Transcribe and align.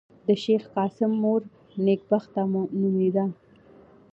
د 0.27 0.29
شېخ 0.43 0.63
قاسم 0.75 1.11
مور 1.21 1.41
نېکبخته 1.85 2.41
نومېده. 2.81 3.25